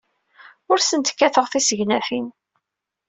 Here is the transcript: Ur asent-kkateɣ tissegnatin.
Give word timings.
Ur 0.71 0.77
asent-kkateɣ 0.79 1.45
tissegnatin. 1.47 2.27